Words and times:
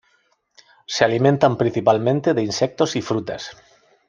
Se 0.87 1.05
alimentan 1.05 1.57
principalmente 1.59 2.33
de 2.33 2.41
insectos 2.41 2.95
y 2.95 3.03
frutas. 3.03 3.51